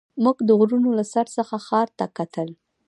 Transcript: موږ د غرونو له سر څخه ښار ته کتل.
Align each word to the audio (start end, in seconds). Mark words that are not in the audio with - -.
موږ 0.23 0.37
د 0.47 0.49
غرونو 0.59 0.89
له 0.97 1.03
سر 1.13 1.25
څخه 1.37 1.55
ښار 1.65 1.87
ته 1.97 2.05
کتل. 2.17 2.49